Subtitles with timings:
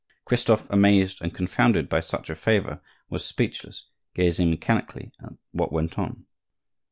[0.25, 3.83] Christophe, amazed and confounded by such a favor, was speechless,
[4.15, 6.25] gazing mechanically at what went on.